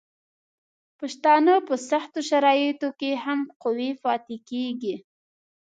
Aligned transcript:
پښتانه 0.99 1.53
په 1.67 1.75
سختو 1.89 2.19
شرایطو 2.29 2.89
کې 2.99 3.11
هم 3.23 3.39
قوي 3.63 3.89
پاتې 4.03 4.35
کیږي. 4.49 4.95